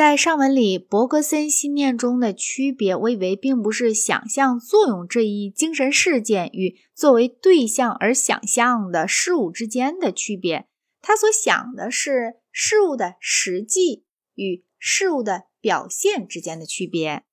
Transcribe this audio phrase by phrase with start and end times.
[0.00, 10.66] 在上文里，伯格森信念中的区别，我以为并不是想象作用这一精神事件与作为对象而想象的事物之间的区别，
[11.02, 17.24] 他所想的是事物的实际与事物的表现之间的区别。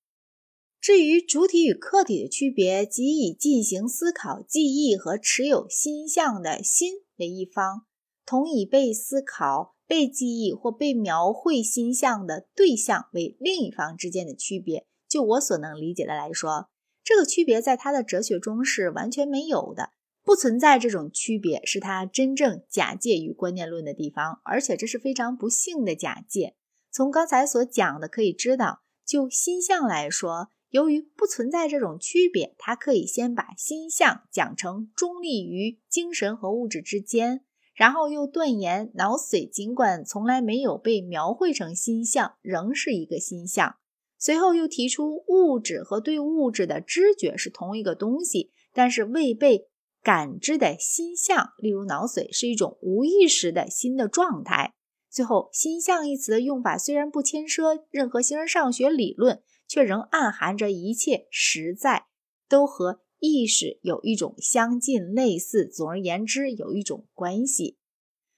[0.82, 7.86] 至于主体与客体的区别，即以进行思考、记忆和持有心象的心为一方，
[8.26, 9.77] 同以被思考。
[9.88, 16.70] 被记忆或被描绘心象的对象为另一方之间的区别，就我所能理解的来说，
[17.04, 19.92] 这个区别在他的哲学中是完全没有的，
[20.24, 26.56] 不存在这种区别，是他真正假借于观念论的地方，而且这是非常不幸的假借。
[26.92, 37.46] 从刚才所讲的可以知道，就心象来说，由于不存在这种区别，他可以先把心象讲成中立于精神和物质之间。
[37.78, 43.76] 然后又断言，脑髓尽管从来没有被描绘成心象，仍是一个心象。
[44.18, 49.68] 随后又提出，物质和对物质的知觉是同一个东西，但是未被
[50.02, 54.74] 感知的心象，例如脑髓，是一种无意识的新的状态。
[55.08, 62.08] 最后，心象一词的用法虽然不牵涉任何形而上学理论，却仍暗含着一切实在
[62.50, 63.02] 都和。
[63.20, 67.78] 意识有一种相近、类似，总而言之，有一种关系。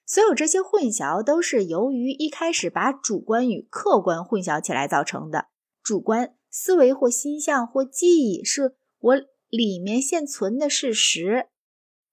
[0.05, 5.45] 所有这些混淆都是由于一开始把主观与客观混淆起来造成的。
[5.83, 9.15] 主观思维或心象或记忆是我
[9.49, 11.47] 里面现存的事实，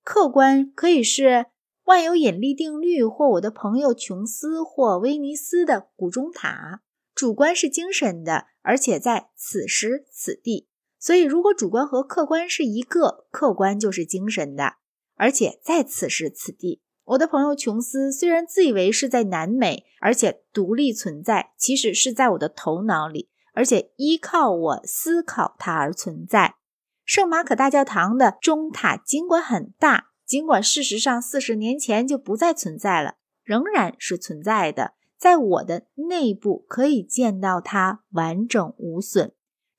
[0.02, 1.46] 客观可以是
[1.84, 6.82] 万有引力定律或我的朋友琼斯或威尼斯的古钟塔。
[7.14, 10.68] 主观是精神的，而且在此时此地。
[11.06, 14.72] 所以，如果主观和客观是一个，客观就是精神的，
[15.14, 16.82] 而且在此时此地。
[17.04, 26.56] 我的朋友琼斯虽然自以为是在南美，而且独立存在，其实是在我的头脑里，而且依靠我思考它而存在。
[27.04, 33.14] 圣马可大教堂的钟塔尽管很大，尽管事实上四十年前就不再存在了，
[33.44, 39.30] 仍然是存在的，在我的内部可以见到它完整无损。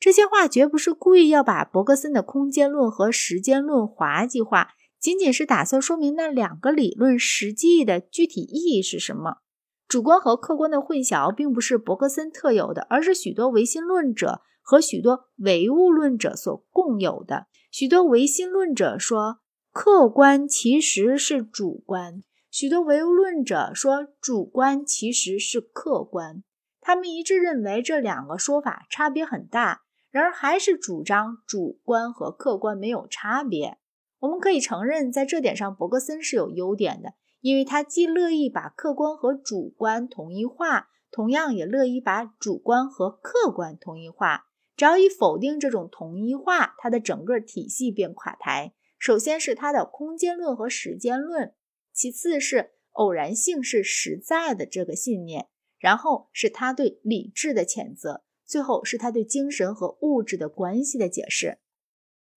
[0.07, 4.69] 这些话绝不是故意要把伯格森的空间论和时间论滑稽化，
[5.01, 9.40] 仅仅是打算说明那两个理论实际的具体意义是什么。
[9.85, 17.47] 主观和客观的混淆并不是伯格森特有的，而是许多唯心论者和许多唯物论者所共有的。
[17.69, 19.39] 许多唯心论者说
[19.74, 26.44] 客观其实是主观，许多唯物论者说主观其实是客观。
[26.79, 29.81] 他们一致认为这两个说法差别很大。
[30.17, 33.78] 然而，还是主张主观和客观没有差别。
[34.17, 44.47] 我们可以承认，在这点上，伯格森是有优点的，因为他既乐意把客观和主观统一化，同样也乐意把主观和客观统一化。
[44.75, 48.73] 只要一否定这种统一化，他的整个体系便垮台。
[48.97, 51.53] 首先是他的空间论和时间论，
[51.94, 58.23] 其次是偶然性是实在的这个信念，然后是他对理智的谴责。
[58.47, 61.59] 最后是他对精神和物质的关系的解释。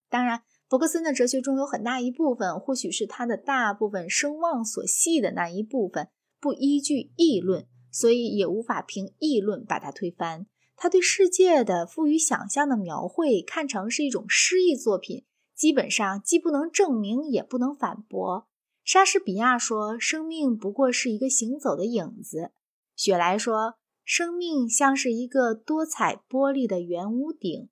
[0.09, 6.09] 当然，弗格森的哲学中有很大一部分，或许是他的大部分声望所系的那一部分，
[6.41, 10.47] 不依据议论，所以也无法凭议论把它推翻。
[10.75, 18.49] 他对世界的富于想象的描绘，看成是一种诗意作品，基本上既不能证明，也不能反驳。
[18.83, 22.51] 莎士比亚说：“生命不过是一个行走的影子。”
[22.97, 23.80] 雪莱说。
[24.13, 27.69] 生命像是一个多彩玻璃的圆屋顶。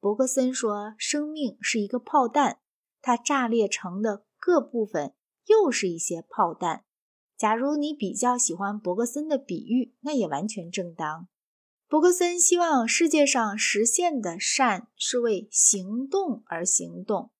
[0.00, 2.60] 伯格森说，生命是一个炮弹，
[3.02, 5.12] 它炸裂成的各部分
[5.44, 6.86] 又是一些炮弹。
[7.36, 11.28] 假如你比较喜欢伯格森的比喻，那也完全正当。
[11.86, 17.30] 伯格森希望世界上实现的善是为行动而行动，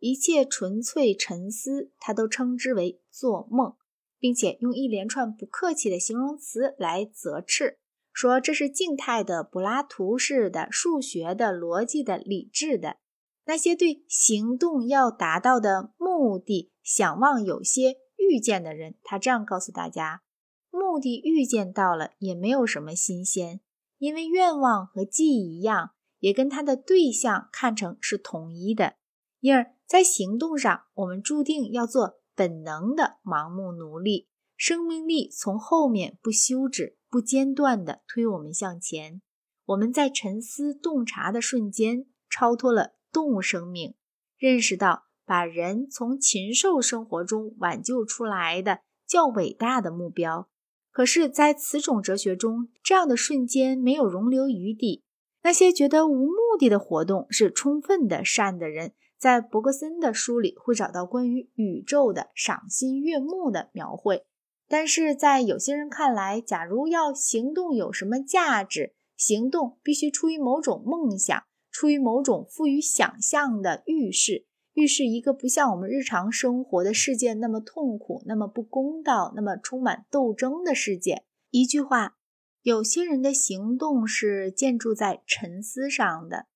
[0.00, 3.76] 一切纯粹沉思，他都称之为做梦，
[4.18, 7.78] 并且用一连串不客气的形容词来责斥。
[8.12, 12.96] 说这是静态的、柏拉图式的、数学的、逻辑的、理智的。
[13.44, 20.22] 那些对行动要达到的目的想望有些预见的人，他这样告诉大家：
[20.70, 23.60] 目的预见到了，也没有什么新鲜，
[23.98, 28.94] 因为愿望和记忆一样，也跟他的对象看成是统一的。
[29.40, 36.96] 因而，在行动上，我们注定要做本能的盲目奴隶，生命力从后面不休止。
[37.12, 39.20] 不间断地推我们向前，
[39.66, 43.94] 我们在沉思洞察的瞬间超脱了动物生命，
[44.38, 50.48] 认识到把人从禽兽生活中挽救出来的较伟大的目标。
[50.90, 55.04] 可是，在此种哲学中，这样的瞬间没有容留余地。
[55.42, 64.24] 那些觉得无目的的活动是充分的善的人，在伯格森的书里会找到关于宇宙的赏心悦目的描绘。
[64.72, 81.26] 但是在有些人看来，假如要行动有什么价值，行动必须出于某种梦想，出于某种富于想象的预示，预示一个不像我们日常生活的世界那么痛苦、那么不公道、那么充满斗争的世界。
[81.50, 82.16] 一句话。
[82.62, 86.46] 有些人的行动是建筑在沉思上的，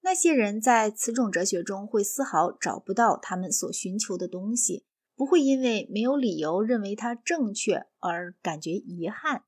[0.00, 4.86] 那些人在此种哲学中会丝毫找不到他们所寻求的东西，
[5.20, 9.44] 不会因为没有理由认为它正确而感觉遗憾。